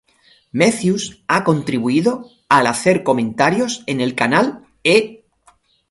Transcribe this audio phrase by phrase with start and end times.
[0.51, 5.25] Mathews ha contribuido al hacer comentarios en el canal E!